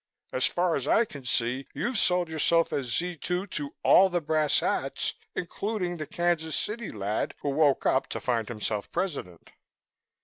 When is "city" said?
6.55-6.89